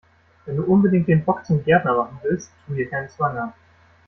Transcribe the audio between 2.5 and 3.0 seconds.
tu dir